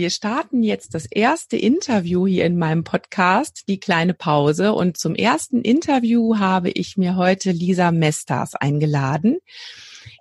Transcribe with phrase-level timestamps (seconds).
[0.00, 4.72] Wir starten jetzt das erste Interview hier in meinem Podcast, die kleine Pause.
[4.72, 9.40] Und zum ersten Interview habe ich mir heute Lisa Mestas eingeladen.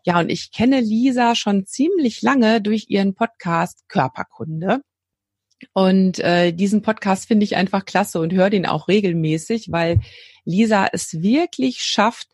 [0.03, 4.81] Ja, und ich kenne Lisa schon ziemlich lange durch ihren Podcast Körperkunde.
[5.71, 10.01] Und äh, diesen Podcast finde ich einfach klasse und höre den auch regelmäßig, weil
[10.43, 12.27] Lisa es wirklich schafft,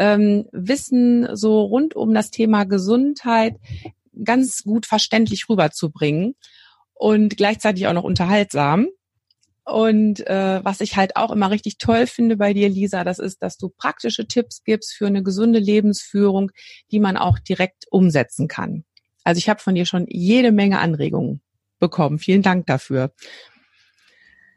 [0.00, 3.54] ähm, Wissen so rund um das Thema Gesundheit
[4.24, 6.34] ganz gut verständlich rüberzubringen
[7.02, 8.86] und gleichzeitig auch noch unterhaltsam.
[9.64, 13.42] Und äh, was ich halt auch immer richtig toll finde bei dir, Lisa, das ist,
[13.42, 16.52] dass du praktische Tipps gibst für eine gesunde Lebensführung,
[16.92, 18.84] die man auch direkt umsetzen kann.
[19.24, 21.42] Also ich habe von dir schon jede Menge Anregungen
[21.80, 22.20] bekommen.
[22.20, 23.12] Vielen Dank dafür.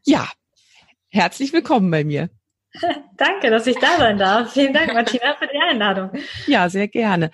[0.06, 0.30] Ja,
[1.10, 2.30] herzlich willkommen bei mir.
[3.18, 4.54] Danke, dass ich da sein darf.
[4.54, 6.12] Vielen Dank, Martina, für die Einladung.
[6.46, 7.32] Ja, sehr gerne.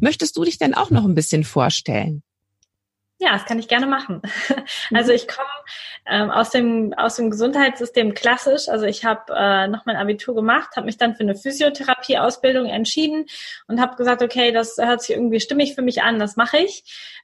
[0.00, 2.22] Möchtest du dich denn auch noch ein bisschen vorstellen?
[3.22, 4.20] Ja, das kann ich gerne machen.
[4.92, 5.16] Also mhm.
[5.16, 5.48] ich komme
[6.06, 8.68] ähm, aus dem aus dem Gesundheitssystem klassisch.
[8.68, 13.26] Also ich habe äh, noch mein Abitur gemacht, habe mich dann für eine Physiotherapie-Ausbildung entschieden
[13.68, 16.82] und habe gesagt, okay, das hört sich irgendwie stimmig für mich an, das mache ich.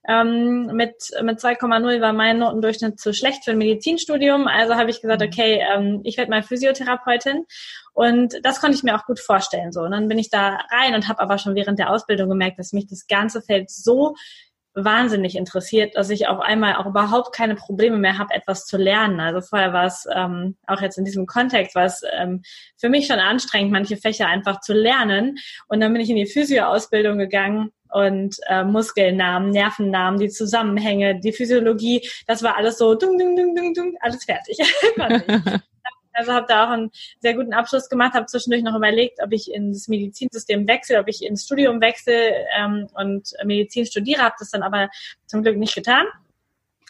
[0.08, 5.02] Ähm, mit mit 2,0 war mein Notendurchschnitt zu schlecht für ein Medizinstudium, also habe ich
[5.02, 5.26] gesagt, mhm.
[5.26, 7.44] okay, ähm, ich werde mal Physiotherapeutin
[7.92, 9.72] und das konnte ich mir auch gut vorstellen.
[9.72, 12.58] So, und dann bin ich da rein und habe aber schon während der Ausbildung gemerkt,
[12.60, 14.14] dass mich das ganze Feld so
[14.84, 19.20] wahnsinnig interessiert, dass ich auf einmal auch überhaupt keine Probleme mehr habe, etwas zu lernen.
[19.20, 22.42] Also vorher war es ähm, auch jetzt in diesem Kontext war es ähm,
[22.76, 25.36] für mich schon anstrengend, manche Fächer einfach zu lernen.
[25.68, 31.32] Und dann bin ich in die Physio-Ausbildung gegangen und äh, Muskelnamen, Nervennamen, die Zusammenhänge, die
[31.32, 34.58] Physiologie, das war alles so dung, dung, dung, dung, dung, alles fertig.
[36.12, 39.52] Also habe da auch einen sehr guten Abschluss gemacht, habe zwischendurch noch überlegt, ob ich
[39.52, 44.62] ins Medizinsystem wechsle, ob ich ins Studium wechsle ähm, und Medizin studiere, habe das dann
[44.62, 44.88] aber
[45.26, 46.06] zum Glück nicht getan.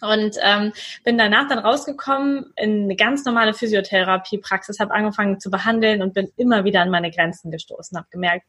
[0.00, 0.72] Und ähm,
[1.04, 6.30] bin danach dann rausgekommen in eine ganz normale Physiotherapiepraxis, habe angefangen zu behandeln und bin
[6.36, 8.46] immer wieder an meine Grenzen gestoßen, habe gemerkt,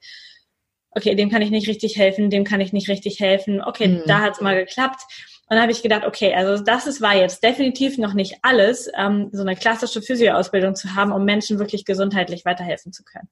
[0.91, 4.03] okay, dem kann ich nicht richtig helfen, dem kann ich nicht richtig helfen, okay, mhm.
[4.05, 5.01] da hat's mal geklappt.
[5.49, 8.87] Und dann habe ich gedacht, okay, also das ist, war jetzt definitiv noch nicht alles,
[8.95, 13.29] ähm, so eine klassische Physioausbildung zu haben, um Menschen wirklich gesundheitlich weiterhelfen zu können.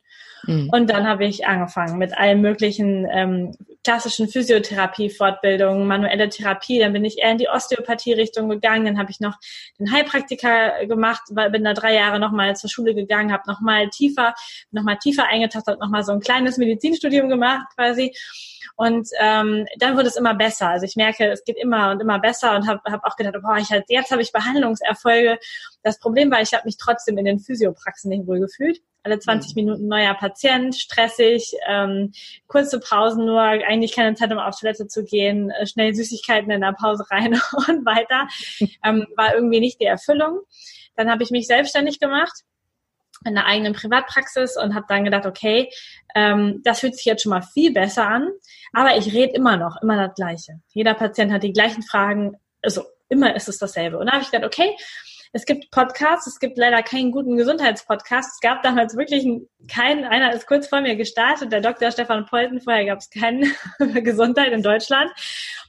[0.47, 0.69] Mhm.
[0.71, 3.51] Und dann habe ich angefangen mit allen möglichen ähm,
[3.87, 6.79] klassischen Physiotherapie-Fortbildungen, manuelle Therapie.
[6.79, 8.85] Dann bin ich eher in die Osteopathie-Richtung gegangen.
[8.85, 9.35] Dann habe ich noch
[9.79, 14.35] den Heilpraktiker gemacht, weil bin da drei Jahre nochmal zur Schule gegangen, habe nochmal tiefer,
[14.71, 18.13] nochmal tiefer eingetaucht, habe nochmal so ein kleines Medizinstudium gemacht quasi.
[18.75, 20.67] Und ähm, dann wurde es immer besser.
[20.67, 23.57] Also ich merke, es geht immer und immer besser und habe hab auch gedacht, boah,
[23.57, 25.39] ich halt, jetzt habe ich Behandlungserfolge.
[25.87, 28.81] Das Problem war, ich habe mich trotzdem in den Physiopraxen nicht wohl gefühlt.
[29.03, 29.61] Alle 20 mhm.
[29.63, 32.11] Minuten neuer Patient, stressig, ähm,
[32.47, 36.59] kurze Pausen nur, eigentlich keine Zeit, um auf Toilette zu gehen, äh, schnell Süßigkeiten in
[36.59, 37.33] der Pause rein
[37.67, 38.27] und weiter.
[38.83, 40.41] Ähm, war irgendwie nicht die Erfüllung.
[40.97, 42.43] Dann habe ich mich selbstständig gemacht
[43.25, 45.69] in einer eigenen Privatpraxis und habe dann gedacht, okay,
[46.15, 48.29] ähm, das fühlt sich jetzt schon mal viel besser an,
[48.73, 50.59] aber ich rede immer noch, immer das Gleiche.
[50.73, 53.97] Jeder Patient hat die gleichen Fragen, also immer ist es dasselbe.
[53.97, 54.75] Und dann habe ich gedacht, okay,
[55.37, 58.33] es gibt Podcasts, es gibt leider keinen guten Gesundheitspodcast.
[58.33, 59.23] Es gab damals wirklich
[59.67, 61.91] keinen, einer ist kurz vor mir gestartet, der Dr.
[61.91, 63.53] Stefan Polten, vorher gab es keinen
[64.03, 65.11] Gesundheit in Deutschland.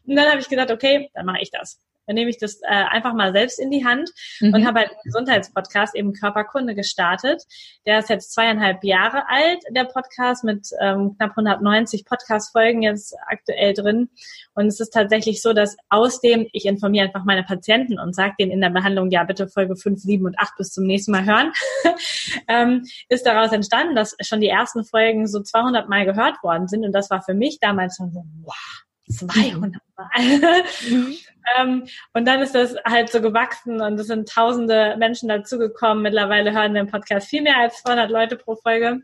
[0.07, 1.79] Und dann habe ich gedacht, okay, dann mache ich das.
[2.09, 4.11] Dann nehme ich das äh, einfach mal selbst in die Hand
[4.41, 4.55] mhm.
[4.55, 7.45] und habe halt einen Gesundheitspodcast, eben Körperkunde, gestartet.
[7.87, 13.75] Der ist jetzt zweieinhalb Jahre alt, der Podcast, mit ähm, knapp 190 Podcast-Folgen jetzt aktuell
[13.75, 14.09] drin.
[14.55, 18.35] Und es ist tatsächlich so, dass aus dem, ich informiere einfach meine Patienten und sage
[18.41, 21.27] denen in der Behandlung, ja, bitte Folge 5, 7 und 8 bis zum nächsten Mal
[21.27, 21.53] hören,
[22.49, 26.85] ähm, ist daraus entstanden, dass schon die ersten Folgen so 200 Mal gehört worden sind.
[26.85, 30.63] Und das war für mich damals schon so, wow, 200 Mal.
[30.89, 31.15] Mhm.
[31.59, 36.03] ähm, und dann ist das halt so gewachsen und es sind tausende Menschen dazugekommen.
[36.03, 39.03] Mittlerweile hören den Podcast viel mehr als 200 Leute pro Folge.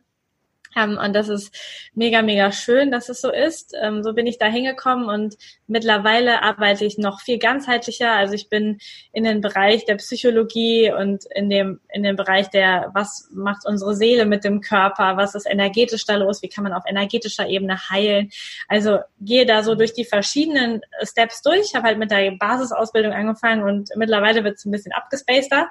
[0.77, 1.55] Und das ist
[1.95, 3.75] mega, mega schön, dass es so ist.
[3.81, 5.37] Ähm, so bin ich da hingekommen und
[5.67, 8.13] mittlerweile arbeite ich noch viel ganzheitlicher.
[8.13, 8.79] Also ich bin
[9.13, 13.95] in den Bereich der Psychologie und in dem, in dem Bereich der, was macht unsere
[13.95, 15.17] Seele mit dem Körper?
[15.17, 16.43] Was ist energetisch da los?
[16.43, 18.31] Wie kann man auf energetischer Ebene heilen?
[18.69, 21.61] Also gehe da so durch die verschiedenen Steps durch.
[21.69, 25.69] Ich habe halt mit der Basisausbildung angefangen und mittlerweile wird es ein bisschen abgespaceter.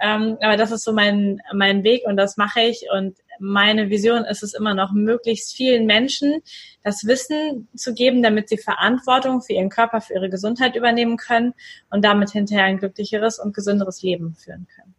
[0.00, 4.24] Ähm, aber das ist so mein, mein Weg und das mache ich und meine Vision
[4.24, 6.42] ist es immer noch, möglichst vielen Menschen
[6.82, 11.54] das Wissen zu geben, damit sie Verantwortung für ihren Körper, für ihre Gesundheit übernehmen können
[11.90, 14.94] und damit hinterher ein glücklicheres und gesünderes Leben führen können.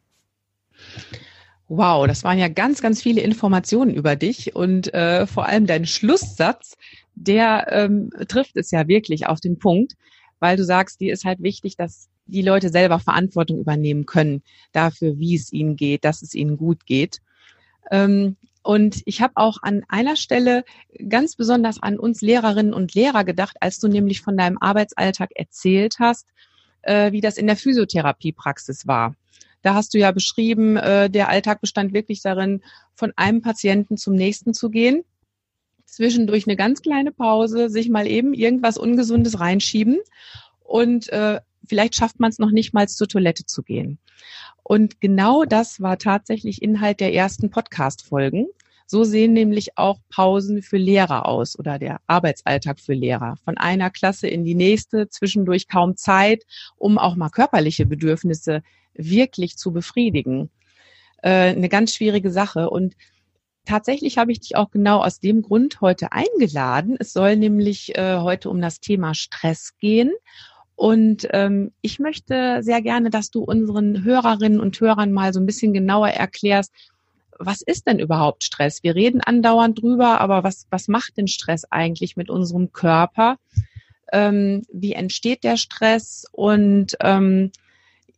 [1.68, 5.86] Wow, das waren ja ganz, ganz viele Informationen über dich und äh, vor allem dein
[5.86, 6.76] Schlusssatz,
[7.14, 9.94] der ähm, trifft es ja wirklich auf den Punkt,
[10.40, 15.20] weil du sagst, dir ist halt wichtig, dass die Leute selber Verantwortung übernehmen können dafür,
[15.20, 17.20] wie es ihnen geht, dass es ihnen gut geht.
[17.92, 20.64] Ähm, und ich habe auch an einer Stelle
[21.08, 25.96] ganz besonders an uns Lehrerinnen und Lehrer gedacht, als du nämlich von deinem Arbeitsalltag erzählt
[26.00, 26.28] hast,
[26.82, 29.16] äh, wie das in der Physiotherapiepraxis war.
[29.62, 32.62] Da hast du ja beschrieben, äh, der Alltag bestand wirklich darin,
[32.96, 35.04] von einem Patienten zum nächsten zu gehen,
[35.86, 40.00] zwischendurch eine ganz kleine Pause, sich mal eben irgendwas Ungesundes reinschieben
[40.60, 44.00] und äh, vielleicht schafft man es noch nicht mal zur Toilette zu gehen.
[44.70, 48.46] Und genau das war tatsächlich Inhalt der ersten Podcast-Folgen.
[48.86, 53.38] So sehen nämlich auch Pausen für Lehrer aus oder der Arbeitsalltag für Lehrer.
[53.44, 56.44] Von einer Klasse in die nächste, zwischendurch kaum Zeit,
[56.78, 58.62] um auch mal körperliche Bedürfnisse
[58.94, 60.52] wirklich zu befriedigen.
[61.24, 62.70] Äh, eine ganz schwierige Sache.
[62.70, 62.96] Und
[63.66, 66.96] tatsächlich habe ich dich auch genau aus dem Grund heute eingeladen.
[67.00, 70.12] Es soll nämlich äh, heute um das Thema Stress gehen.
[70.80, 75.46] Und ähm, ich möchte sehr gerne, dass du unseren Hörerinnen und Hörern mal so ein
[75.46, 76.72] bisschen genauer erklärst,
[77.38, 78.82] was ist denn überhaupt Stress?
[78.82, 83.36] Wir reden andauernd drüber, aber was, was macht denn Stress eigentlich mit unserem Körper?
[84.14, 86.26] Ähm, wie entsteht der Stress?
[86.32, 87.52] Und ähm,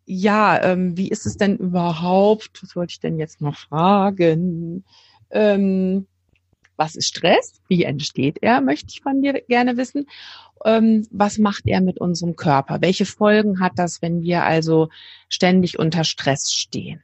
[0.06, 2.62] ja, ähm, wie ist es denn überhaupt?
[2.62, 4.84] Was wollte ich denn jetzt noch fragen?
[5.32, 6.06] Ähm,
[6.82, 7.62] was ist Stress?
[7.68, 8.62] Wie entsteht er?
[8.62, 10.08] Möchte ich von dir gerne wissen
[10.66, 12.82] ähm, was macht er mit unserem Körper?
[12.82, 14.90] Welche Folgen hat das, wenn wir also
[15.30, 17.04] ständig unter Stress stehen?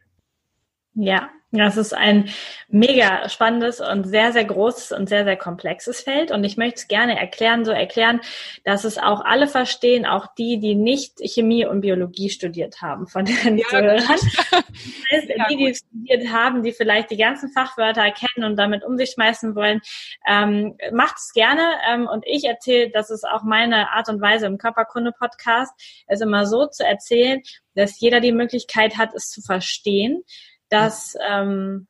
[0.93, 2.29] Ja, das ist ein
[2.67, 6.31] mega spannendes und sehr, sehr großes und sehr, sehr komplexes Feld.
[6.31, 8.19] Und ich möchte es gerne erklären, so erklären,
[8.65, 13.23] dass es auch alle verstehen, auch die, die nicht Chemie und Biologie studiert haben, von
[13.23, 13.97] den ja, Zuhörern.
[13.97, 18.83] Das heißt, ja, die, die studiert haben, die vielleicht die ganzen Fachwörter kennen und damit
[18.83, 19.79] um sich schmeißen wollen,
[20.27, 21.63] ähm, macht es gerne.
[21.89, 25.71] Ähm, und ich erzähle, das ist auch meine Art und Weise im Körperkunde-Podcast,
[26.07, 27.41] es immer so zu erzählen,
[27.73, 30.23] dass jeder die Möglichkeit hat, es zu verstehen
[30.69, 31.87] dass, ähm,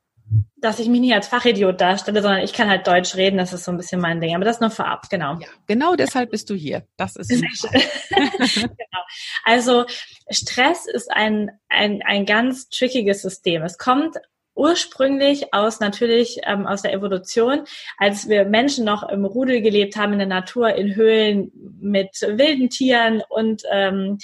[0.56, 3.64] dass ich mich nicht als Fachidiot darstelle, sondern ich kann halt Deutsch reden, das ist
[3.64, 4.34] so ein bisschen mein Ding.
[4.34, 5.34] Aber das nur vorab, genau.
[5.34, 6.86] Ja, genau deshalb bist du hier.
[6.96, 7.30] Das ist
[8.10, 9.02] genau.
[9.44, 9.86] Also
[10.30, 13.62] Stress ist ein, ein, ein ganz trickiges System.
[13.62, 14.16] Es kommt
[14.58, 17.64] ursprünglich aus natürlich ähm, aus der Evolution,
[17.96, 22.68] als wir Menschen noch im Rudel gelebt haben in der Natur, in Höhlen mit wilden
[22.68, 24.18] Tieren und ähm,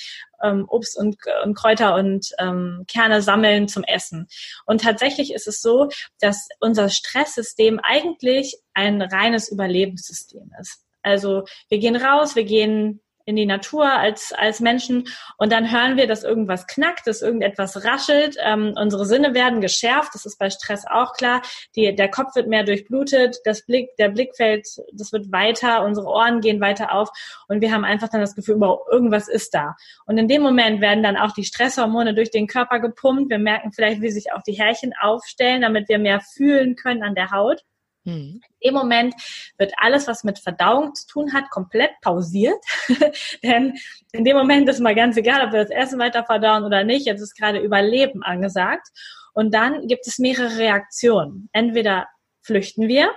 [0.44, 4.28] ähm, Obst und, und Kräuter und ähm, Kerne sammeln zum Essen.
[4.66, 5.88] Und tatsächlich ist es so,
[6.20, 10.84] dass unser Stresssystem eigentlich ein reines Überlebenssystem ist.
[11.02, 15.96] Also wir gehen raus, wir gehen in die Natur als, als Menschen und dann hören
[15.96, 18.36] wir, dass irgendwas knackt, dass irgendetwas raschelt.
[18.40, 21.42] Ähm, unsere Sinne werden geschärft, das ist bei Stress auch klar.
[21.76, 26.40] Die, der Kopf wird mehr durchblutet, das Blick, der Blickfeld, das wird weiter, unsere Ohren
[26.40, 27.10] gehen weiter auf
[27.48, 29.76] und wir haben einfach dann das Gefühl, wow, irgendwas ist da.
[30.06, 33.30] Und in dem Moment werden dann auch die Stresshormone durch den Körper gepumpt.
[33.30, 37.14] Wir merken vielleicht, wie sich auch die Härchen aufstellen, damit wir mehr fühlen können an
[37.14, 37.62] der Haut.
[38.04, 38.40] Mhm.
[38.60, 39.14] In dem Moment
[39.58, 42.62] wird alles, was mit Verdauung zu tun hat, komplett pausiert.
[43.42, 43.78] Denn
[44.12, 47.06] in dem Moment ist mal ganz egal, ob wir das Essen weiter verdauen oder nicht.
[47.06, 48.88] Jetzt ist gerade Überleben angesagt.
[49.32, 51.48] Und dann gibt es mehrere Reaktionen.
[51.52, 52.06] Entweder
[52.42, 53.10] flüchten wir,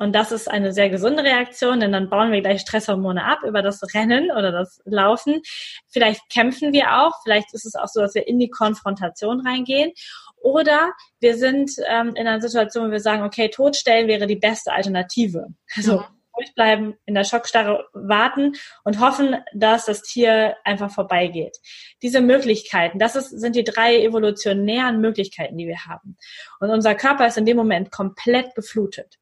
[0.00, 3.60] und das ist eine sehr gesunde Reaktion, denn dann bauen wir gleich Stresshormone ab über
[3.60, 5.42] das Rennen oder das Laufen.
[5.88, 9.92] Vielleicht kämpfen wir auch, vielleicht ist es auch so, dass wir in die Konfrontation reingehen.
[10.40, 14.72] Oder wir sind ähm, in einer Situation, wo wir sagen, okay, totstellen wäre die beste
[14.72, 15.48] Alternative.
[15.76, 16.04] Also mhm.
[16.34, 18.54] ruhig bleiben, in der Schockstarre warten
[18.84, 21.58] und hoffen, dass das Tier einfach vorbeigeht.
[22.00, 26.16] Diese Möglichkeiten, das ist, sind die drei evolutionären Möglichkeiten, die wir haben.
[26.58, 29.19] Und unser Körper ist in dem Moment komplett geflutet.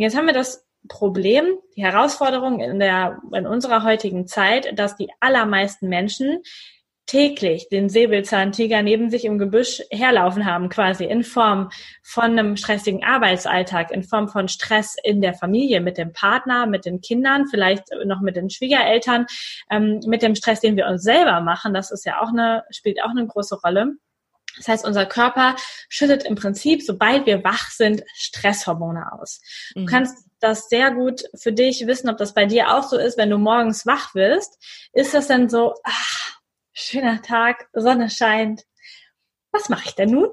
[0.00, 5.10] Jetzt haben wir das Problem, die Herausforderung in der, in unserer heutigen Zeit, dass die
[5.18, 6.42] allermeisten Menschen
[7.06, 11.70] täglich den Säbelzahntiger neben sich im Gebüsch herlaufen haben, quasi in Form
[12.04, 16.84] von einem stressigen Arbeitsalltag, in Form von Stress in der Familie, mit dem Partner, mit
[16.84, 19.26] den Kindern, vielleicht noch mit den Schwiegereltern,
[19.68, 23.02] ähm, mit dem Stress, den wir uns selber machen, das ist ja auch eine, spielt
[23.02, 23.94] auch eine große Rolle.
[24.56, 25.56] Das heißt, unser Körper
[25.88, 29.40] schüttet im Prinzip, sobald wir wach sind, Stresshormone aus.
[29.74, 29.86] Mhm.
[29.86, 33.18] Du kannst das sehr gut für dich wissen, ob das bei dir auch so ist,
[33.18, 34.58] wenn du morgens wach wirst.
[34.92, 36.38] Ist das dann so, ach,
[36.72, 38.62] schöner Tag, Sonne scheint.
[39.58, 40.28] Was mache ich denn nun?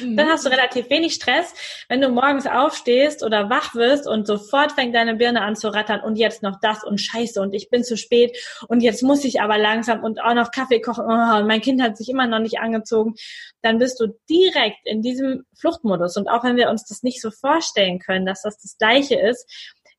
[0.00, 0.16] Mhm.
[0.16, 1.52] Dann hast du relativ wenig Stress,
[1.88, 6.00] wenn du morgens aufstehst oder wach wirst und sofort fängt deine Birne an zu rattern
[6.00, 8.36] und jetzt noch das und Scheiße und ich bin zu spät
[8.68, 11.82] und jetzt muss ich aber langsam und auch noch Kaffee kochen oh, und mein Kind
[11.82, 13.14] hat sich immer noch nicht angezogen.
[13.62, 17.32] Dann bist du direkt in diesem Fluchtmodus und auch wenn wir uns das nicht so
[17.32, 19.50] vorstellen können, dass das das Gleiche ist,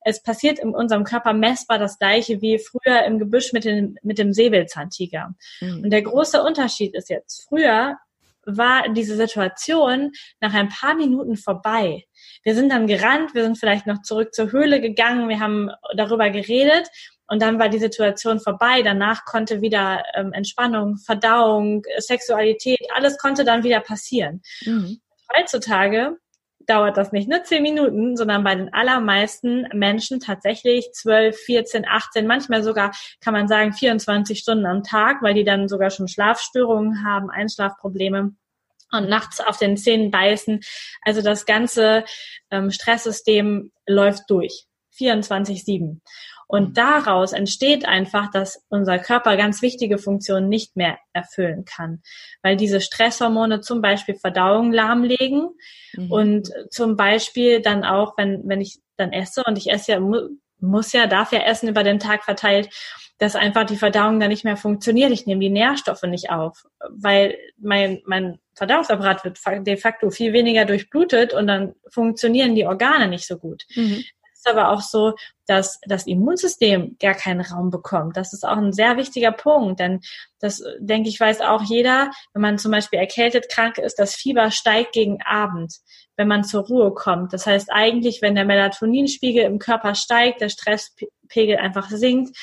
[0.08, 4.18] es passiert in unserem Körper messbar das gleiche wie früher im Gebüsch mit dem, mit
[4.18, 5.36] dem Säbelzahntiger.
[5.60, 5.84] Mhm.
[5.84, 7.98] Und der große Unterschied ist jetzt, früher
[8.48, 12.06] war diese Situation nach ein paar Minuten vorbei.
[12.44, 16.30] Wir sind dann gerannt, wir sind vielleicht noch zurück zur Höhle gegangen, wir haben darüber
[16.30, 16.88] geredet
[17.28, 18.82] und dann war die Situation vorbei.
[18.82, 24.42] Danach konnte wieder ähm, Entspannung, Verdauung, Sexualität, alles konnte dann wieder passieren.
[24.66, 25.02] Mhm.
[25.36, 26.18] Heutzutage
[26.68, 32.28] dauert das nicht nur zehn Minuten, sondern bei den allermeisten Menschen tatsächlich zwölf, 14, 18,
[32.28, 37.06] manchmal sogar kann man sagen 24 Stunden am Tag, weil die dann sogar schon Schlafstörungen
[37.06, 38.36] haben, Einschlafprobleme
[38.92, 40.62] und nachts auf den Zähnen beißen.
[41.02, 42.04] Also das ganze
[42.52, 44.66] ähm, Stresssystem läuft durch.
[44.98, 46.00] 24-7.
[46.48, 46.74] Und mhm.
[46.74, 52.02] daraus entsteht einfach, dass unser Körper ganz wichtige Funktionen nicht mehr erfüllen kann,
[52.42, 55.50] weil diese Stresshormone zum Beispiel Verdauung lahmlegen
[55.94, 56.12] mhm.
[56.12, 60.02] und zum Beispiel dann auch, wenn, wenn ich dann esse und ich esse ja,
[60.60, 62.70] muss ja, darf ja essen über den Tag verteilt,
[63.20, 65.12] dass einfach die Verdauung dann nicht mehr funktioniert.
[65.12, 70.66] Ich nehme die Nährstoffe nicht auf, weil mein, mein Verdauungsapparat wird de facto viel weniger
[70.66, 73.66] durchblutet und dann funktionieren die Organe nicht so gut.
[73.76, 74.04] Mhm
[74.50, 75.14] aber auch so,
[75.46, 78.18] dass das Immunsystem gar keinen Raum bekommt.
[78.18, 80.02] Das ist auch ein sehr wichtiger Punkt, denn
[80.40, 84.52] das, denke ich, weiß auch jeder, wenn man zum Beispiel erkältet krank ist, das Fieber
[84.52, 85.74] steigt gegen Abend,
[86.18, 87.34] wenn man zur Ruhe kommt.
[87.34, 92.36] Das heißt eigentlich, wenn der Melatoninspiegel im Körper steigt, der Stresspegel einfach sinkt,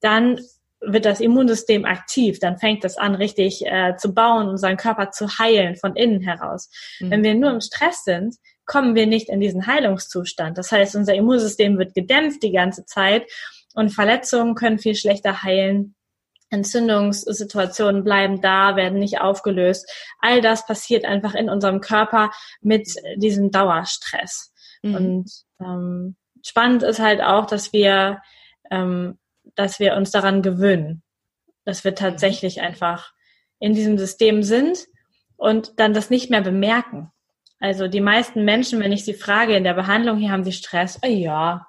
[0.00, 0.40] dann
[0.80, 5.38] wird das Immunsystem aktiv, dann fängt es an, richtig äh, zu bauen, unseren Körper zu
[5.38, 6.70] heilen von innen heraus.
[7.00, 7.10] Mhm.
[7.10, 8.36] Wenn wir nur im Stress sind,
[8.70, 10.56] kommen wir nicht in diesen Heilungszustand.
[10.56, 13.28] Das heißt, unser Immunsystem wird gedämpft die ganze Zeit
[13.74, 15.96] und Verletzungen können viel schlechter heilen.
[16.50, 19.90] Entzündungssituationen bleiben da, werden nicht aufgelöst.
[20.20, 24.52] All das passiert einfach in unserem Körper mit diesem Dauerstress.
[24.82, 24.94] Mhm.
[24.94, 28.22] Und ähm, spannend ist halt auch, dass wir,
[28.70, 29.18] ähm,
[29.56, 31.02] dass wir uns daran gewöhnen,
[31.64, 33.14] dass wir tatsächlich einfach
[33.58, 34.86] in diesem System sind
[35.36, 37.10] und dann das nicht mehr bemerken.
[37.60, 40.98] Also die meisten Menschen, wenn ich sie frage in der Behandlung, hier haben sie Stress.
[41.04, 41.66] Oh, ja,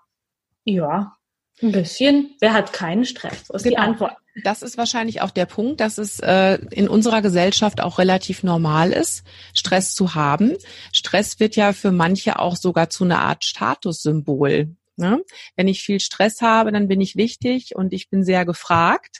[0.64, 1.18] ja,
[1.62, 2.36] ein bisschen.
[2.40, 3.48] Wer hat keinen Stress?
[3.48, 3.76] So ist genau.
[3.76, 4.14] die Antwort.
[4.44, 8.94] Das ist wahrscheinlich auch der Punkt, dass es äh, in unserer Gesellschaft auch relativ normal
[8.94, 10.56] ist, Stress zu haben.
[10.94, 14.74] Stress wird ja für manche auch sogar zu einer Art Statussymbol.
[14.96, 15.22] Ne?
[15.58, 19.20] Wenn ich viel Stress habe, dann bin ich wichtig und ich bin sehr gefragt.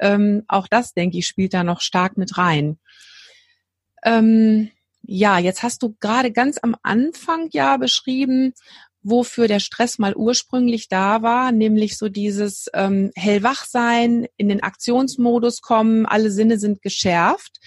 [0.00, 2.78] Ähm, auch das, denke ich, spielt da noch stark mit rein.
[4.04, 4.70] Ähm,
[5.06, 8.52] ja, jetzt hast du gerade ganz am Anfang ja beschrieben,
[9.02, 14.62] wofür der Stress mal ursprünglich da war, nämlich so dieses ähm, hellwach sein, in den
[14.62, 17.58] Aktionsmodus kommen, alle Sinne sind geschärft.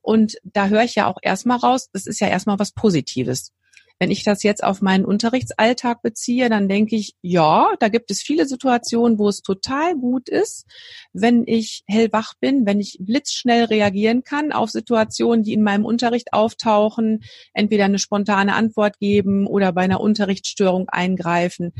[0.00, 3.52] Und da höre ich ja auch erstmal raus, das ist ja erstmal was Positives.
[3.98, 8.20] Wenn ich das jetzt auf meinen Unterrichtsalltag beziehe, dann denke ich, ja, da gibt es
[8.20, 10.66] viele Situationen, wo es total gut ist,
[11.14, 16.34] wenn ich hellwach bin, wenn ich blitzschnell reagieren kann auf Situationen, die in meinem Unterricht
[16.34, 17.24] auftauchen,
[17.54, 21.72] entweder eine spontane Antwort geben oder bei einer Unterrichtsstörung eingreifen.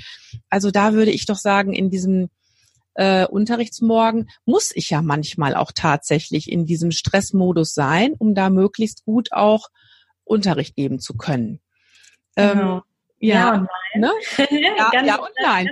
[0.49, 2.31] Also da würde ich doch sagen, in diesem
[2.95, 9.05] äh, Unterrichtsmorgen muss ich ja manchmal auch tatsächlich in diesem Stressmodus sein, um da möglichst
[9.05, 9.69] gut auch
[10.25, 11.61] Unterricht geben zu können.
[12.37, 12.77] Genau.
[12.77, 12.83] Ähm,
[13.19, 14.01] ja, ja und nein.
[14.01, 14.13] Ne?
[14.77, 15.71] ja, ganz, ja und nein.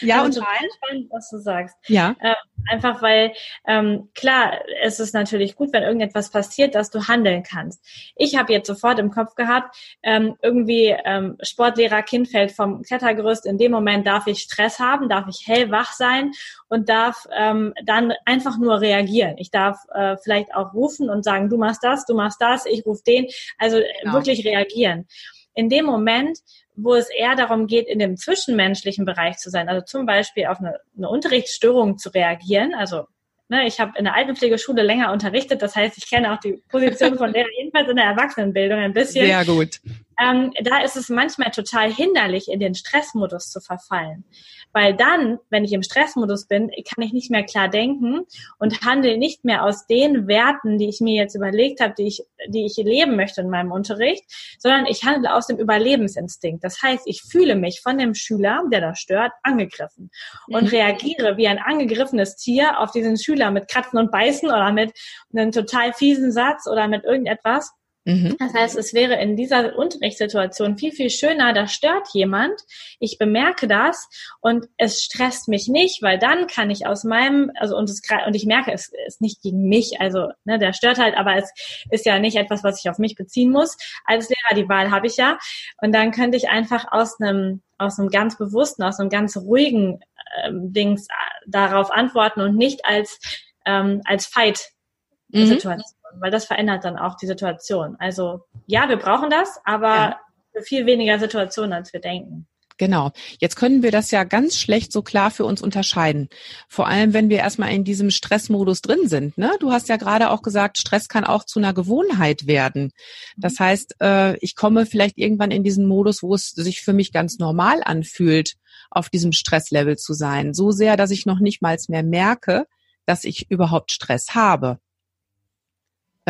[0.00, 0.68] Ja und nein.
[0.76, 1.76] spannend, was du sagst.
[1.88, 2.14] Ja.
[2.22, 2.34] Ähm,
[2.70, 3.32] einfach weil,
[3.66, 7.84] ähm, klar, es ist natürlich gut, wenn irgendetwas passiert, dass du handeln kannst.
[8.14, 13.46] Ich habe jetzt sofort im Kopf gehabt, ähm, irgendwie ähm, Sportlehrer Kind fällt vom Klettergerüst.
[13.46, 16.30] In dem Moment darf ich Stress haben, darf ich hellwach sein
[16.68, 19.36] und darf ähm, dann einfach nur reagieren.
[19.38, 22.86] Ich darf äh, vielleicht auch rufen und sagen, du machst das, du machst das, ich
[22.86, 23.26] rufe den.
[23.58, 24.14] Also genau.
[24.14, 25.08] wirklich reagieren
[25.54, 26.38] in dem Moment,
[26.76, 30.58] wo es eher darum geht, in dem zwischenmenschlichen Bereich zu sein, also zum Beispiel auf
[30.60, 33.06] eine, eine Unterrichtsstörung zu reagieren, also
[33.50, 37.18] ne, ich habe in der Altenpflegeschule länger unterrichtet, das heißt, ich kenne auch die Position
[37.18, 39.26] von Lehrer, jedenfalls in der Erwachsenenbildung ein bisschen.
[39.26, 39.80] Sehr gut.
[40.18, 44.24] Ähm, da ist es manchmal total hinderlich, in den Stressmodus zu verfallen.
[44.72, 48.20] Weil dann, wenn ich im Stressmodus bin, kann ich nicht mehr klar denken
[48.58, 52.22] und handle nicht mehr aus den Werten, die ich mir jetzt überlegt habe, die ich,
[52.48, 54.24] die ich leben möchte in meinem Unterricht,
[54.58, 56.62] sondern ich handle aus dem Überlebensinstinkt.
[56.62, 60.10] Das heißt, ich fühle mich von dem Schüler, der da stört, angegriffen
[60.48, 60.68] und mhm.
[60.68, 64.92] reagiere wie ein angegriffenes Tier auf diesen Schüler mit Kratzen und Beißen oder mit
[65.32, 67.72] einem total fiesen Satz oder mit irgendetwas
[68.04, 68.36] Mhm.
[68.38, 72.62] Das heißt, es wäre in dieser Unterrichtssituation viel, viel schöner, da stört jemand,
[72.98, 74.08] ich bemerke das
[74.40, 78.34] und es stresst mich nicht, weil dann kann ich aus meinem, also und, es, und
[78.34, 81.52] ich merke, es ist nicht gegen mich, also ne, der stört halt, aber es
[81.90, 83.76] ist ja nicht etwas, was ich auf mich beziehen muss.
[84.06, 85.38] Als Lehrer, die Wahl habe ich ja.
[85.82, 90.00] Und dann könnte ich einfach aus einem, aus einem ganz bewussten, aus einem ganz ruhigen
[90.42, 91.12] ähm, Dings äh,
[91.46, 93.20] darauf antworten und nicht als,
[93.66, 95.76] ähm, als Fight-Situation.
[95.76, 95.82] Mhm
[96.14, 97.96] weil das verändert dann auch die Situation.
[97.98, 100.20] Also ja, wir brauchen das, aber ja.
[100.52, 102.46] für viel weniger Situationen, als wir denken.
[102.80, 103.12] Genau.
[103.38, 106.30] Jetzt können wir das ja ganz schlecht so klar für uns unterscheiden.
[106.66, 109.36] Vor allem, wenn wir erstmal in diesem Stressmodus drin sind.
[109.36, 109.52] Ne?
[109.60, 112.92] Du hast ja gerade auch gesagt, Stress kann auch zu einer Gewohnheit werden.
[113.36, 113.64] Das mhm.
[113.64, 117.38] heißt, äh, ich komme vielleicht irgendwann in diesen Modus, wo es sich für mich ganz
[117.38, 118.54] normal anfühlt,
[118.90, 120.54] auf diesem Stresslevel zu sein.
[120.54, 122.64] So sehr, dass ich noch nicht mal mehr merke,
[123.04, 124.78] dass ich überhaupt Stress habe.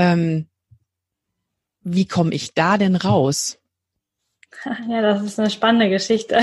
[0.00, 0.48] Ähm,
[1.82, 3.58] wie komme ich da denn raus?
[4.88, 6.40] Ja, das ist eine spannende Geschichte.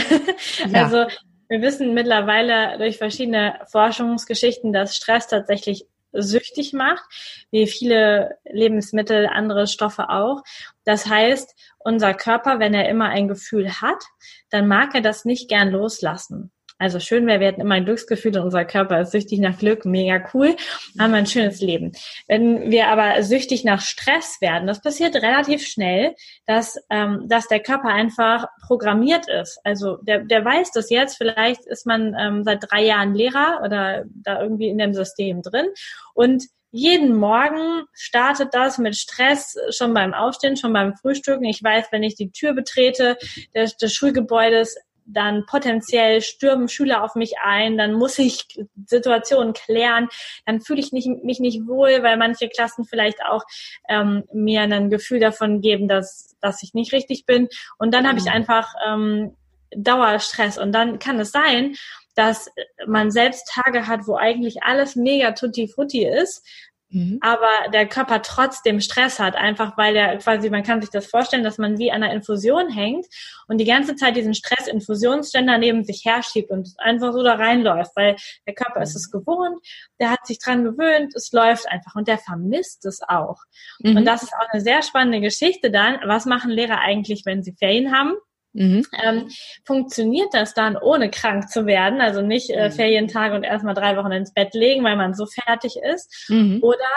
[0.69, 0.85] Ja.
[0.85, 1.05] Also
[1.49, 7.03] wir wissen mittlerweile durch verschiedene Forschungsgeschichten, dass Stress tatsächlich süchtig macht,
[7.51, 10.43] wie viele Lebensmittel, andere Stoffe auch.
[10.83, 14.03] Das heißt, unser Körper, wenn er immer ein Gefühl hat,
[14.49, 16.51] dann mag er das nicht gern loslassen.
[16.79, 20.23] Also schön wir hätten immer ein Glücksgefühl und unser Körper ist süchtig nach Glück, mega
[20.33, 20.55] cool,
[20.99, 21.91] haben wir ein schönes Leben.
[22.27, 26.13] Wenn wir aber süchtig nach Stress werden, das passiert relativ schnell,
[26.45, 29.59] dass, ähm, dass der Körper einfach programmiert ist.
[29.63, 34.05] Also der, der weiß das jetzt, vielleicht ist man ähm, seit drei Jahren Lehrer oder
[34.07, 35.67] da irgendwie in dem System drin
[36.13, 41.45] und jeden Morgen startet das mit Stress schon beim Aufstehen, schon beim Frühstücken.
[41.45, 43.17] Ich weiß, wenn ich die Tür betrete
[43.55, 48.45] des, des Schulgebäudes, dann potenziell stürmen Schüler auf mich ein, dann muss ich
[48.85, 50.09] Situationen klären,
[50.45, 53.43] dann fühle ich nicht, mich nicht wohl, weil manche Klassen vielleicht auch
[53.89, 57.47] ähm, mir ein Gefühl davon geben, dass, dass ich nicht richtig bin.
[57.77, 58.31] Und dann habe ich mhm.
[58.31, 59.35] einfach ähm,
[59.75, 60.57] Dauerstress.
[60.57, 61.75] Und dann kann es sein,
[62.15, 62.49] dass
[62.87, 66.45] man selbst Tage hat, wo eigentlich alles mega tutti frutti ist,
[66.89, 67.19] Mhm.
[67.21, 71.43] aber der Körper trotzdem Stress hat, einfach weil er quasi, man kann sich das vorstellen,
[71.43, 73.05] dass man wie an einer Infusion hängt
[73.47, 78.15] und die ganze Zeit diesen Stress-Infusionsständer neben sich herschiebt und einfach so da reinläuft, weil
[78.45, 78.83] der Körper mhm.
[78.83, 79.59] ist es gewohnt,
[79.99, 83.41] der hat sich dran gewöhnt, es läuft einfach und der vermisst es auch.
[83.79, 83.97] Mhm.
[83.97, 85.99] Und das ist auch eine sehr spannende Geschichte dann.
[86.05, 88.13] Was machen Lehrer eigentlich, wenn sie Ferien haben?
[88.57, 88.85] Mhm.
[89.03, 89.29] Ähm,
[89.65, 92.01] funktioniert das dann, ohne krank zu werden?
[92.01, 92.73] Also nicht äh, mhm.
[92.73, 96.25] Ferientage und erstmal drei Wochen ins Bett legen, weil man so fertig ist?
[96.29, 96.59] Mhm.
[96.61, 96.89] Oder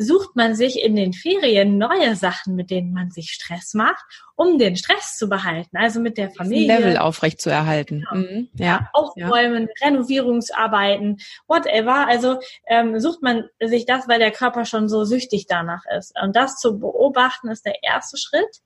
[0.00, 4.02] sucht man sich in den Ferien neue Sachen, mit denen man sich Stress macht,
[4.34, 5.76] um den Stress zu behalten.
[5.76, 6.78] Also mit der Familie.
[6.78, 8.06] Level aufrecht zu erhalten.
[8.10, 8.26] Genau.
[8.26, 8.48] Mhm.
[8.54, 8.88] Ja.
[8.94, 9.86] Aufräumen, ja.
[9.86, 12.08] Renovierungsarbeiten, whatever.
[12.08, 16.18] Also ähm, sucht man sich das, weil der Körper schon so süchtig danach ist.
[16.20, 18.62] Und das zu beobachten ist der erste Schritt.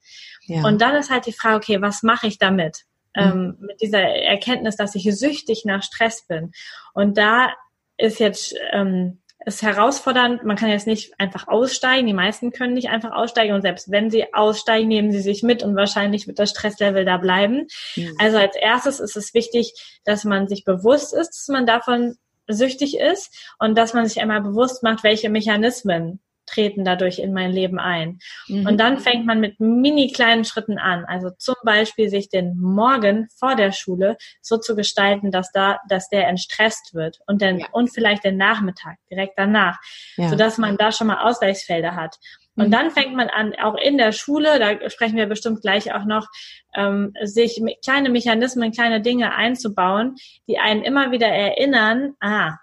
[0.46, 0.62] Ja.
[0.62, 2.84] Und dann ist halt die Frage, okay, was mache ich damit?
[3.16, 3.22] Mhm.
[3.22, 6.52] Ähm, mit dieser Erkenntnis, dass ich süchtig nach Stress bin.
[6.92, 7.52] Und da
[7.96, 10.44] ist jetzt ähm, ist herausfordernd.
[10.44, 12.06] Man kann jetzt nicht einfach aussteigen.
[12.06, 15.62] Die meisten können nicht einfach aussteigen und selbst wenn sie aussteigen, nehmen sie sich mit
[15.62, 17.66] und wahrscheinlich wird das Stresslevel da bleiben.
[17.96, 18.16] Mhm.
[18.18, 19.72] Also als erstes ist es wichtig,
[20.04, 22.16] dass man sich bewusst ist, dass man davon
[22.48, 26.20] süchtig ist und dass man sich einmal bewusst macht, welche Mechanismen
[26.54, 28.18] treten dadurch in mein Leben ein.
[28.48, 28.66] Mhm.
[28.66, 31.04] Und dann fängt man mit mini kleinen Schritten an.
[31.04, 36.08] Also zum Beispiel sich den Morgen vor der Schule so zu gestalten, dass da, dass
[36.08, 37.66] der entstresst wird und dann, ja.
[37.72, 39.78] und vielleicht den Nachmittag direkt danach,
[40.16, 40.28] ja.
[40.28, 42.16] sodass man da schon mal Ausgleichsfelder hat.
[42.56, 42.70] Und mhm.
[42.70, 46.28] dann fängt man an, auch in der Schule, da sprechen wir bestimmt gleich auch noch,
[46.76, 52.58] ähm, sich kleine Mechanismen, kleine Dinge einzubauen, die einen immer wieder erinnern, ah,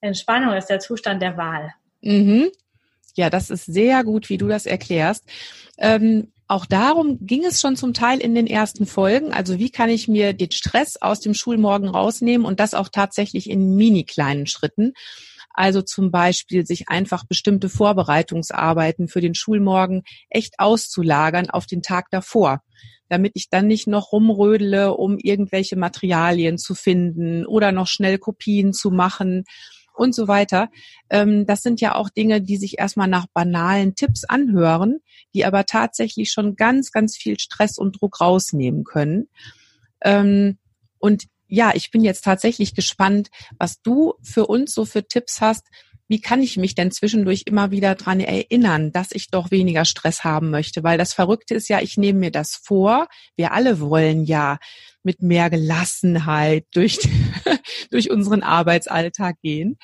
[0.00, 1.74] Entspannung ist der Zustand der Wahl.
[2.02, 2.50] Mhm.
[3.18, 5.24] Ja, das ist sehr gut, wie du das erklärst.
[5.76, 9.32] Ähm, auch darum ging es schon zum Teil in den ersten Folgen.
[9.32, 13.50] Also wie kann ich mir den Stress aus dem Schulmorgen rausnehmen und das auch tatsächlich
[13.50, 14.92] in mini kleinen Schritten.
[15.52, 22.10] Also zum Beispiel sich einfach bestimmte Vorbereitungsarbeiten für den Schulmorgen echt auszulagern auf den Tag
[22.12, 22.62] davor,
[23.08, 28.72] damit ich dann nicht noch rumrödele, um irgendwelche Materialien zu finden oder noch schnell Kopien
[28.72, 29.44] zu machen
[29.98, 30.70] und so weiter.
[31.10, 34.98] Ähm, das sind ja auch Dinge, die sich erstmal nach banalen Tipps anhören,
[35.34, 39.28] die aber tatsächlich schon ganz, ganz viel Stress und Druck rausnehmen können.
[40.02, 40.58] Ähm,
[40.98, 45.66] und ja, ich bin jetzt tatsächlich gespannt, was du für uns so für Tipps hast.
[46.08, 50.24] Wie kann ich mich denn zwischendurch immer wieder dran erinnern, dass ich doch weniger Stress
[50.24, 50.82] haben möchte?
[50.82, 53.08] Weil das Verrückte ist ja, ich nehme mir das vor.
[53.36, 54.58] Wir alle wollen ja
[55.02, 56.98] mit mehr Gelassenheit durch,
[57.90, 59.76] durch unseren Arbeitsalltag gehen.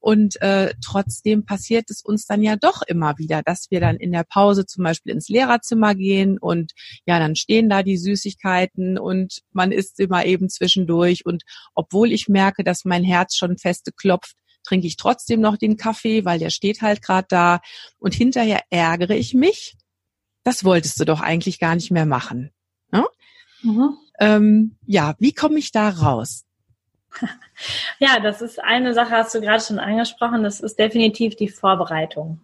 [0.00, 4.12] Und äh, trotzdem passiert es uns dann ja doch immer wieder, dass wir dann in
[4.12, 6.72] der Pause zum Beispiel ins Lehrerzimmer gehen und
[7.04, 11.26] ja, dann stehen da die Süßigkeiten und man isst immer eben zwischendurch.
[11.26, 11.42] Und
[11.74, 16.24] obwohl ich merke, dass mein Herz schon feste klopft, trinke ich trotzdem noch den Kaffee,
[16.24, 17.60] weil der steht halt gerade da.
[17.98, 19.76] Und hinterher ärgere ich mich.
[20.44, 22.52] Das wolltest du doch eigentlich gar nicht mehr machen.
[22.90, 23.04] Ne?
[23.62, 23.96] Mhm.
[24.20, 26.44] Ähm, ja, wie komme ich da raus?
[27.98, 30.44] Ja, das ist eine Sache, hast du gerade schon angesprochen.
[30.44, 32.40] Das ist definitiv die Vorbereitung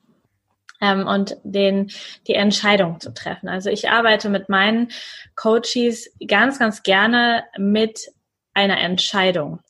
[0.81, 1.91] ähm, und den,
[2.27, 3.49] die Entscheidung zu treffen.
[3.49, 4.91] Also ich arbeite mit meinen
[5.37, 8.13] Coaches ganz, ganz gerne mit
[8.53, 9.61] einer Entscheidung.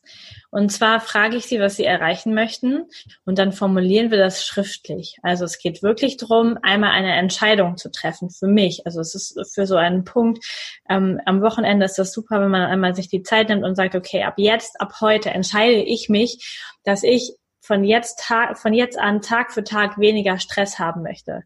[0.54, 2.84] Und zwar frage ich sie, was sie erreichen möchten
[3.24, 5.18] und dann formulieren wir das schriftlich.
[5.24, 8.86] Also es geht wirklich darum, einmal eine Entscheidung zu treffen für mich.
[8.86, 10.44] Also es ist für so einen Punkt,
[10.88, 13.96] ähm, am Wochenende ist das super, wenn man einmal sich die Zeit nimmt und sagt,
[13.96, 18.96] okay, ab jetzt, ab heute entscheide ich mich, dass ich von jetzt, Tag, von jetzt
[18.96, 21.42] an Tag für Tag weniger Stress haben möchte.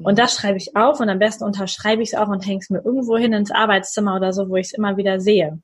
[0.00, 2.70] Und das schreibe ich auf und am besten unterschreibe ich es auch und hänge es
[2.70, 5.60] mir irgendwo hin ins Arbeitszimmer oder so, wo ich es immer wieder sehe.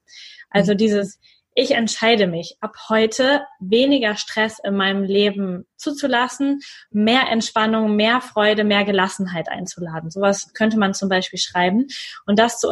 [0.50, 0.78] Also mhm.
[0.78, 1.20] dieses,
[1.60, 6.60] ich entscheide mich ab heute weniger Stress in meinem Leben zuzulassen,
[6.92, 10.08] mehr Entspannung, mehr Freude, mehr Gelassenheit einzuladen.
[10.08, 11.88] Sowas könnte man zum Beispiel schreiben
[12.26, 12.68] und das zu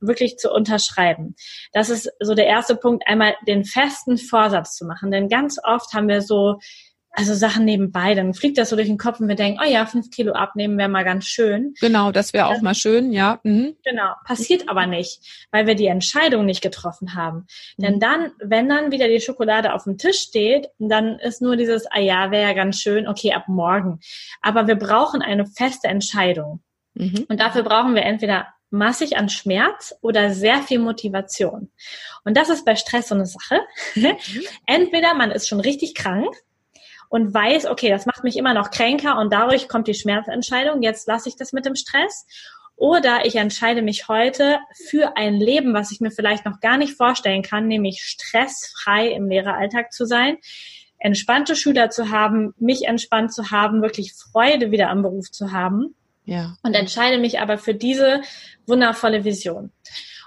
[0.00, 1.34] wirklich zu unterschreiben.
[1.72, 5.10] Das ist so der erste Punkt, einmal den festen Vorsatz zu machen.
[5.10, 6.58] Denn ganz oft haben wir so
[7.16, 9.86] also Sachen nebenbei, dann fliegt das so durch den Kopf und wir denken, oh ja,
[9.86, 11.72] fünf Kilo abnehmen wäre mal ganz schön.
[11.80, 13.40] Genau, das wäre auch mal schön, ja.
[13.42, 13.74] Mhm.
[13.84, 17.46] Genau, passiert aber nicht, weil wir die Entscheidung nicht getroffen haben.
[17.78, 17.82] Mhm.
[17.82, 21.86] Denn dann, wenn dann wieder die Schokolade auf dem Tisch steht, dann ist nur dieses,
[21.90, 23.98] ah ja, wäre ja ganz schön, okay, ab morgen.
[24.42, 26.60] Aber wir brauchen eine feste Entscheidung.
[26.92, 27.24] Mhm.
[27.30, 31.70] Und dafür brauchen wir entweder massig an Schmerz oder sehr viel Motivation.
[32.24, 33.60] Und das ist bei Stress so eine Sache.
[33.94, 34.16] Mhm.
[34.66, 36.34] Entweder man ist schon richtig krank
[37.16, 41.08] und weiß, okay, das macht mich immer noch kränker und dadurch kommt die Schmerzentscheidung, jetzt
[41.08, 42.26] lasse ich das mit dem Stress.
[42.76, 44.58] Oder ich entscheide mich heute
[44.90, 49.30] für ein Leben, was ich mir vielleicht noch gar nicht vorstellen kann, nämlich stressfrei im
[49.30, 50.36] Lehreralltag zu sein,
[50.98, 55.94] entspannte Schüler zu haben, mich entspannt zu haben, wirklich Freude wieder am Beruf zu haben.
[56.26, 56.58] Ja.
[56.62, 58.20] Und entscheide mich aber für diese
[58.66, 59.72] wundervolle Vision.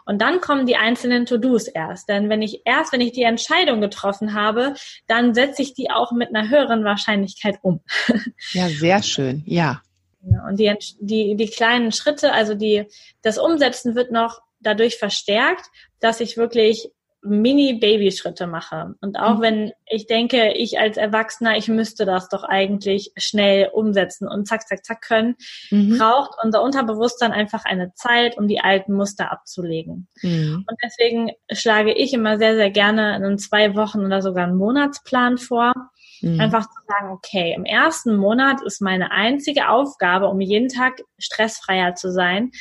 [0.05, 2.09] Und dann kommen die einzelnen To-Dos erst.
[2.09, 4.73] Denn wenn ich erst, wenn ich die Entscheidung getroffen habe,
[5.07, 7.81] dann setze ich die auch mit einer höheren Wahrscheinlichkeit um.
[8.53, 9.43] Ja, sehr schön.
[9.45, 9.81] Ja.
[10.21, 12.85] Und die, die, die kleinen Schritte, also die,
[13.21, 15.65] das Umsetzen wird noch dadurch verstärkt,
[15.99, 16.89] dass ich wirklich
[17.21, 18.95] Mini-Baby-Schritte mache.
[19.01, 19.41] Und auch mhm.
[19.41, 24.67] wenn ich denke, ich als Erwachsener, ich müsste das doch eigentlich schnell umsetzen und zack,
[24.67, 25.36] zack, zack können,
[25.69, 25.97] mhm.
[25.97, 30.08] braucht unser Unterbewusstsein einfach eine Zeit, um die alten Muster abzulegen.
[30.21, 30.65] Mhm.
[30.67, 35.38] Und deswegen schlage ich immer sehr, sehr gerne einen zwei Wochen oder sogar einen Monatsplan
[35.38, 35.73] vor.
[36.21, 36.39] Mhm.
[36.39, 41.95] Einfach zu sagen, okay, im ersten Monat ist meine einzige Aufgabe, um jeden Tag stressfreier
[41.95, 42.51] zu sein,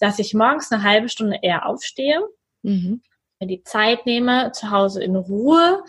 [0.00, 2.20] dass ich morgens eine halbe Stunde eher aufstehe.
[2.62, 3.00] Mhm
[3.40, 5.82] mir die Zeit nehme, zu Hause in Ruhe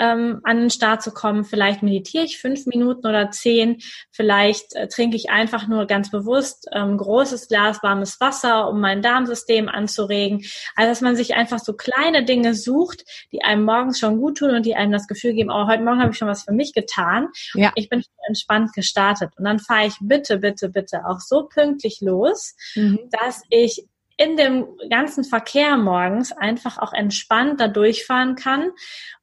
[0.00, 1.44] ähm, an den Start zu kommen.
[1.44, 3.78] Vielleicht meditiere ich fünf Minuten oder zehn.
[4.10, 9.02] Vielleicht äh, trinke ich einfach nur ganz bewusst ähm, großes Glas warmes Wasser, um mein
[9.02, 10.42] Darmsystem anzuregen.
[10.74, 14.50] Also dass man sich einfach so kleine Dinge sucht, die einem morgens schon gut tun
[14.50, 16.72] und die einem das Gefühl geben, oh, heute Morgen habe ich schon was für mich
[16.72, 17.28] getan.
[17.54, 17.70] Ja.
[17.74, 19.32] Ich bin entspannt gestartet.
[19.36, 22.98] Und dann fahre ich bitte, bitte, bitte auch so pünktlich los, mhm.
[23.10, 23.84] dass ich
[24.20, 28.70] in dem ganzen Verkehr morgens einfach auch entspannt da durchfahren kann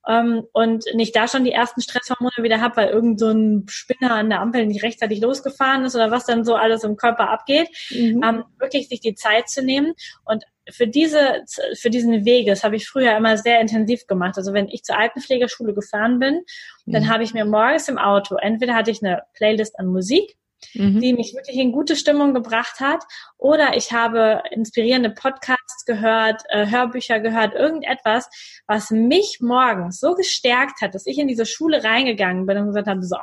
[0.07, 4.15] ähm, und nicht da schon die ersten Stresshormone wieder habe, weil irgend so ein Spinner
[4.15, 7.69] an der Ampel nicht rechtzeitig losgefahren ist oder was dann so alles im Körper abgeht,
[7.91, 8.23] mhm.
[8.23, 9.93] ähm, wirklich sich die Zeit zu nehmen
[10.25, 11.45] und für diese,
[11.79, 14.33] für diesen Weg, das habe ich früher immer sehr intensiv gemacht.
[14.35, 16.41] Also wenn ich zur Altenpflegerschule gefahren bin,
[16.85, 16.91] mhm.
[16.91, 20.37] dann habe ich mir morgens im Auto, entweder hatte ich eine Playlist an Musik,
[20.73, 20.99] mhm.
[20.99, 23.03] die mich wirklich in gute Stimmung gebracht hat.
[23.37, 28.29] Oder ich habe inspirierende Podcasts gehört, äh, Hörbücher gehört, irgendetwas,
[28.67, 32.87] was mich morgens so gestärkt hat, dass ich in diese Schule reingegangen bin und gesagt
[32.87, 33.17] habe, so,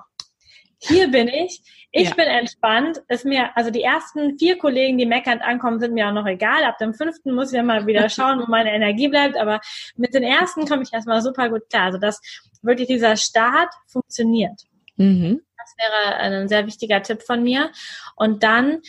[0.78, 2.14] hier bin ich, ich ja.
[2.14, 6.12] bin entspannt, ist mir, also die ersten vier Kollegen, die meckernd ankommen, sind mir auch
[6.12, 6.64] noch egal.
[6.64, 9.60] Ab dem fünften muss ich ja mal wieder schauen, wo meine Energie bleibt, aber
[9.96, 11.84] mit den ersten komme ich erstmal super gut klar.
[11.84, 12.20] Also dass
[12.62, 14.62] wirklich dieser Start funktioniert.
[14.96, 15.40] Mhm.
[15.64, 17.70] Das wäre ein sehr wichtiger Tipp von mir.
[18.16, 18.83] Und dann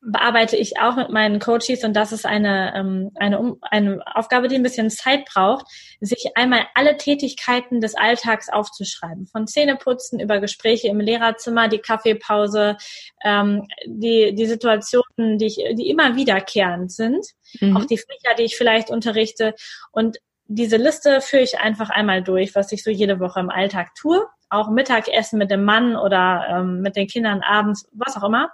[0.00, 4.54] bearbeite ich auch mit meinen Coaches und das ist eine, ähm, eine, eine Aufgabe, die
[4.54, 5.66] ein bisschen Zeit braucht,
[6.00, 9.26] sich einmal alle Tätigkeiten des Alltags aufzuschreiben.
[9.26, 12.76] Von Zähneputzen über Gespräche im Lehrerzimmer, die Kaffeepause,
[13.24, 17.26] ähm, die, die Situationen, die, ich, die immer wiederkehrend sind,
[17.60, 17.76] mhm.
[17.76, 19.54] auch die Fächer, die ich vielleicht unterrichte
[19.90, 23.96] und diese Liste führe ich einfach einmal durch, was ich so jede Woche im Alltag
[23.96, 24.24] tue.
[24.48, 28.50] Auch Mittagessen mit dem Mann oder ähm, mit den Kindern abends, was auch immer.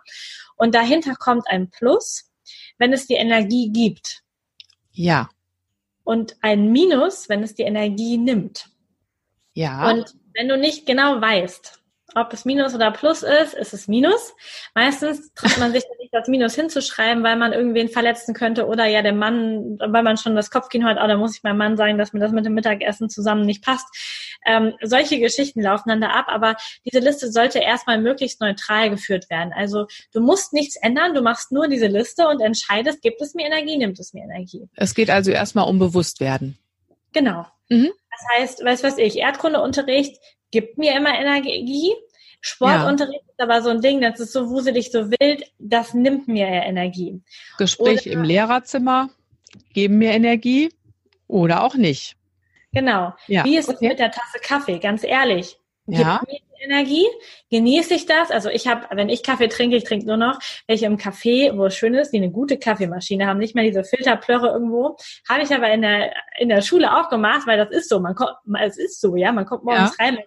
[0.56, 2.30] Und dahinter kommt ein Plus,
[2.78, 4.22] wenn es die Energie gibt.
[4.92, 5.28] Ja.
[6.04, 8.68] Und ein Minus, wenn es die Energie nimmt.
[9.54, 9.90] Ja.
[9.90, 11.81] Und wenn du nicht genau weißt,
[12.14, 14.34] ob es Minus oder Plus ist, ist es Minus.
[14.74, 19.02] Meistens traut man sich nicht das Minus hinzuschreiben, weil man irgendwen verletzen könnte oder ja
[19.02, 21.98] der Mann, weil man schon das Kopfkino hat, oh, da muss ich meinem Mann sagen,
[21.98, 23.86] dass mir das mit dem Mittagessen zusammen nicht passt.
[24.46, 29.30] Ähm, solche Geschichten laufen dann da ab, aber diese Liste sollte erstmal möglichst neutral geführt
[29.30, 29.52] werden.
[29.54, 33.46] Also du musst nichts ändern, du machst nur diese Liste und entscheidest, gibt es mir
[33.46, 34.68] Energie, nimmt es mir Energie.
[34.74, 36.58] Es geht also erstmal um Bewusstwerden.
[37.12, 37.46] Genau.
[37.68, 37.90] Mhm.
[38.10, 40.20] Das heißt, weißt was ich, Erdkundeunterricht
[40.50, 41.92] gibt mir immer Energie.
[42.40, 43.30] Sportunterricht ja.
[43.30, 46.64] ist aber so ein Ding, das ist so wuselig, so wild, das nimmt mir ja
[46.64, 47.22] Energie.
[47.56, 49.10] Gespräch oder, im Lehrerzimmer
[49.72, 50.70] geben mir Energie
[51.28, 52.16] oder auch nicht.
[52.72, 53.14] Genau.
[53.28, 53.44] Ja.
[53.44, 53.76] Wie ist okay.
[53.80, 54.78] es mit der Tasse Kaffee?
[54.78, 55.56] Ganz ehrlich.
[55.86, 56.18] Ja.
[56.18, 57.06] Gibt mir Energie,
[57.50, 58.30] genieße ich das.
[58.30, 61.66] Also ich habe, wenn ich Kaffee trinke, ich trinke nur noch welche im Café, wo
[61.66, 64.96] es schön ist, die eine gute Kaffeemaschine haben, nicht mehr diese Filterplörre irgendwo.
[65.28, 68.00] Habe ich aber in der in der Schule auch gemacht, weil das ist so.
[68.00, 70.04] Man kommt, es ist so, ja, man kommt morgens ja.
[70.04, 70.18] rein,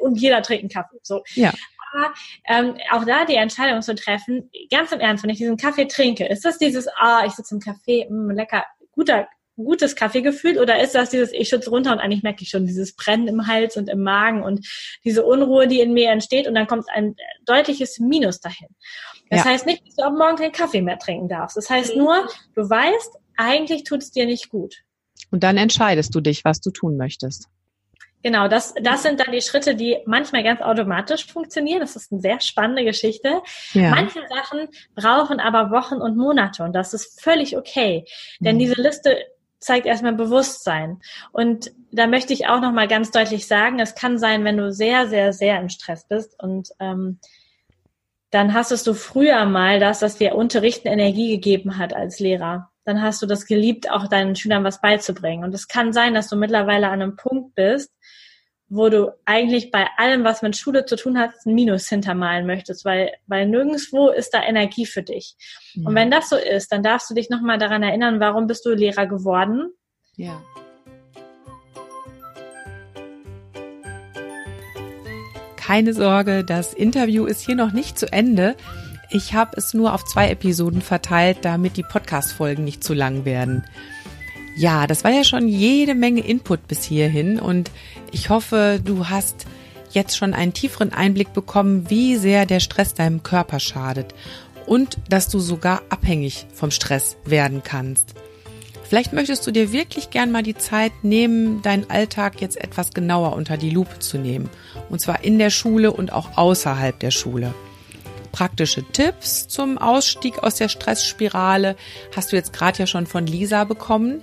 [0.00, 0.98] und jeder trinkt einen Kaffee.
[1.02, 1.22] So.
[1.34, 1.52] Ja.
[1.92, 2.12] Aber
[2.48, 6.26] ähm, auch da die Entscheidung zu treffen, ganz im Ernst, wenn ich diesen Kaffee trinke,
[6.26, 9.28] ist das dieses, ah, ich sitze im Café, mh, lecker, guter
[9.64, 12.94] gutes Kaffeegefühl oder ist das dieses, ich schütze runter und eigentlich merke ich schon dieses
[12.94, 14.66] Brennen im Hals und im Magen und
[15.04, 18.68] diese Unruhe, die in mir entsteht und dann kommt ein deutliches Minus dahin.
[19.30, 19.50] Das ja.
[19.50, 21.56] heißt nicht, dass du ab morgen keinen Kaffee mehr trinken darfst.
[21.56, 24.76] Das heißt nur, du weißt, eigentlich tut es dir nicht gut.
[25.30, 27.48] Und dann entscheidest du dich, was du tun möchtest.
[28.22, 31.80] Genau, das, das sind dann die Schritte, die manchmal ganz automatisch funktionieren.
[31.80, 33.40] Das ist eine sehr spannende Geschichte.
[33.72, 33.90] Ja.
[33.90, 38.04] Manche Sachen brauchen aber Wochen und Monate und das ist völlig okay.
[38.40, 38.60] Denn mhm.
[38.60, 39.16] diese Liste
[39.60, 41.00] zeigt erstmal Bewusstsein.
[41.32, 45.06] Und da möchte ich auch nochmal ganz deutlich sagen, es kann sein, wenn du sehr,
[45.08, 47.20] sehr, sehr im Stress bist und ähm,
[48.30, 52.70] dann hast du früher mal das, dass dir Unterrichten Energie gegeben hat als Lehrer.
[52.84, 55.44] Dann hast du das geliebt, auch deinen Schülern was beizubringen.
[55.44, 57.92] Und es kann sein, dass du mittlerweile an einem Punkt bist,
[58.70, 62.84] wo du eigentlich bei allem, was mit Schule zu tun hat, ein Minus hintermalen möchtest,
[62.84, 65.34] weil, weil nirgendwo ist da Energie für dich.
[65.74, 65.88] Ja.
[65.88, 68.70] Und wenn das so ist, dann darfst du dich nochmal daran erinnern, warum bist du
[68.70, 69.72] Lehrer geworden?
[70.14, 70.40] Ja.
[75.56, 78.54] Keine Sorge, das Interview ist hier noch nicht zu Ende.
[79.10, 83.64] Ich habe es nur auf zwei Episoden verteilt, damit die Podcast-Folgen nicht zu lang werden.
[84.56, 87.70] Ja, das war ja schon jede Menge Input bis hierhin und
[88.12, 89.46] ich hoffe, du hast
[89.92, 94.14] jetzt schon einen tieferen Einblick bekommen, wie sehr der Stress deinem Körper schadet
[94.66, 98.14] und dass du sogar abhängig vom Stress werden kannst.
[98.90, 103.36] Vielleicht möchtest du dir wirklich gern mal die Zeit nehmen, deinen Alltag jetzt etwas genauer
[103.36, 104.50] unter die Lupe zu nehmen.
[104.88, 107.54] Und zwar in der Schule und auch außerhalb der Schule.
[108.32, 111.76] Praktische Tipps zum Ausstieg aus der Stressspirale
[112.14, 114.22] hast du jetzt gerade ja schon von Lisa bekommen.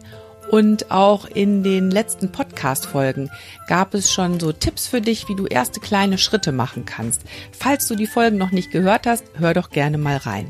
[0.49, 3.29] Und auch in den letzten Podcast-Folgen
[3.67, 7.23] gab es schon so Tipps für dich, wie du erste kleine Schritte machen kannst.
[7.51, 10.49] Falls du die Folgen noch nicht gehört hast, hör doch gerne mal rein.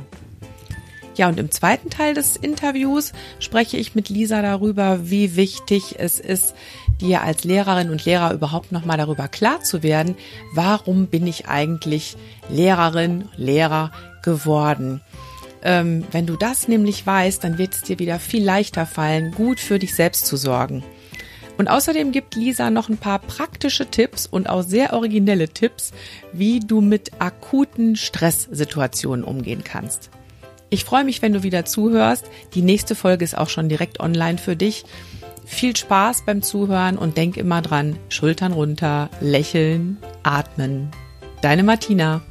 [1.17, 6.19] Ja, und im zweiten Teil des Interviews spreche ich mit Lisa darüber, wie wichtig es
[6.19, 6.53] ist,
[7.01, 10.15] dir als Lehrerin und Lehrer überhaupt nochmal darüber klar zu werden,
[10.53, 12.17] warum bin ich eigentlich
[12.49, 15.01] Lehrerin, Lehrer geworden.
[15.63, 19.59] Ähm, wenn du das nämlich weißt, dann wird es dir wieder viel leichter fallen, gut
[19.59, 20.83] für dich selbst zu sorgen.
[21.57, 25.93] Und außerdem gibt Lisa noch ein paar praktische Tipps und auch sehr originelle Tipps,
[26.31, 30.11] wie du mit akuten Stresssituationen umgehen kannst.
[30.69, 32.25] Ich freue mich, wenn du wieder zuhörst.
[32.53, 34.83] Die nächste Folge ist auch schon direkt online für dich.
[35.45, 40.91] Viel Spaß beim Zuhören und denk immer dran, Schultern runter, lächeln, atmen.
[41.41, 42.21] Deine Martina.